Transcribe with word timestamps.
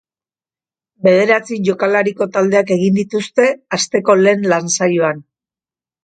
Berederatzi 1.07 1.57
jokalariko 1.67 2.27
taldeak 2.37 2.71
egin 2.75 2.97
dituzte 3.01 3.45
asteko 3.77 4.15
lehen 4.21 4.47
lan-saioan. 4.53 5.21